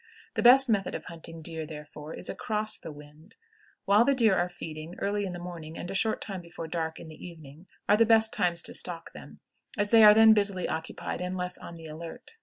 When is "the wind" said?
2.75-3.35